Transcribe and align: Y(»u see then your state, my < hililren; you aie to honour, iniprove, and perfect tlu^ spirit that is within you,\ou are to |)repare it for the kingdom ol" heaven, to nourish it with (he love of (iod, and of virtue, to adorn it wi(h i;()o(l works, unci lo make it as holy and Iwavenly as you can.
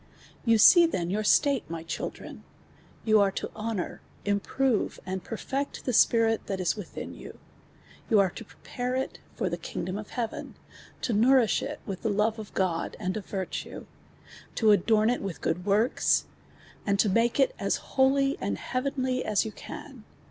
Y(»u 0.47 0.57
see 0.57 0.87
then 0.87 1.11
your 1.11 1.23
state, 1.23 1.69
my 1.69 1.83
< 1.83 1.83
hililren; 1.83 2.39
you 3.05 3.21
aie 3.21 3.29
to 3.35 3.51
honour, 3.55 4.01
iniprove, 4.25 4.97
and 5.05 5.23
perfect 5.23 5.85
tlu^ 5.85 5.93
spirit 5.93 6.47
that 6.47 6.59
is 6.59 6.75
within 6.75 7.13
you,\ou 7.13 8.17
are 8.17 8.31
to 8.31 8.43
|)repare 8.43 8.95
it 8.99 9.19
for 9.35 9.47
the 9.47 9.57
kingdom 9.57 9.99
ol" 9.99 10.03
heaven, 10.05 10.55
to 11.03 11.13
nourish 11.13 11.61
it 11.61 11.79
with 11.85 12.01
(he 12.01 12.09
love 12.09 12.39
of 12.39 12.51
(iod, 12.55 12.95
and 12.99 13.15
of 13.15 13.27
virtue, 13.27 13.85
to 14.55 14.71
adorn 14.71 15.11
it 15.11 15.21
wi(h 15.21 15.37
i;()o(l 15.45 15.59
works, 15.61 16.25
unci 16.87 17.05
lo 17.05 17.11
make 17.13 17.39
it 17.39 17.53
as 17.59 17.75
holy 17.93 18.39
and 18.41 18.57
Iwavenly 18.57 19.21
as 19.21 19.45
you 19.45 19.51
can. 19.51 20.03